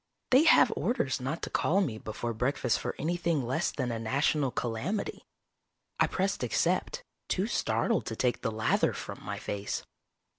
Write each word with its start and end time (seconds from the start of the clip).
They 0.31 0.45
have 0.45 0.73
orders 0.75 1.19
not 1.21 1.43
to 1.43 1.51
call 1.51 1.79
me 1.79 1.99
before 1.99 2.33
breakfast 2.33 2.79
for 2.79 2.95
anything 2.97 3.45
less 3.45 3.69
than 3.69 3.91
a 3.91 3.99
national 3.99 4.49
calamity. 4.49 5.27
I 5.99 6.07
pressed 6.07 6.41
"Accept," 6.41 7.03
too 7.29 7.45
startled 7.45 8.07
to 8.07 8.15
take 8.15 8.41
the 8.41 8.49
lather 8.51 8.93
from 8.93 9.23
my 9.23 9.37
face. 9.37 9.83